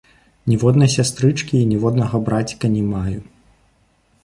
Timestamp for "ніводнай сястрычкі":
0.51-1.53